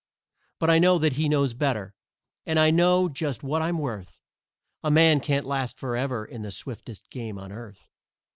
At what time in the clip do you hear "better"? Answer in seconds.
1.53-1.93